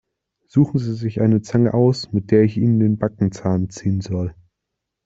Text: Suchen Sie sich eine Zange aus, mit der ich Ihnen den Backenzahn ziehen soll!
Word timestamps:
Suchen 0.47 0.79
Sie 0.79 0.95
sich 0.95 1.21
eine 1.21 1.43
Zange 1.43 1.75
aus, 1.75 2.11
mit 2.11 2.31
der 2.31 2.41
ich 2.41 2.57
Ihnen 2.57 2.79
den 2.79 2.97
Backenzahn 2.97 3.69
ziehen 3.69 4.01
soll! 4.01 4.33